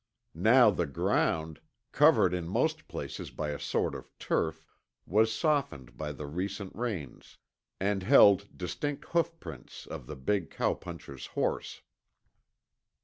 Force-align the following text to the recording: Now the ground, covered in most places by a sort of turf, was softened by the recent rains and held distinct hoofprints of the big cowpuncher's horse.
Now 0.33 0.71
the 0.71 0.87
ground, 0.87 1.59
covered 1.91 2.33
in 2.33 2.47
most 2.47 2.87
places 2.87 3.29
by 3.29 3.49
a 3.51 3.59
sort 3.59 3.93
of 3.93 4.09
turf, 4.17 4.65
was 5.05 5.31
softened 5.31 5.95
by 5.95 6.11
the 6.11 6.25
recent 6.25 6.75
rains 6.75 7.37
and 7.79 8.01
held 8.01 8.57
distinct 8.57 9.05
hoofprints 9.09 9.85
of 9.85 10.07
the 10.07 10.15
big 10.15 10.49
cowpuncher's 10.49 11.27
horse. 11.37 11.83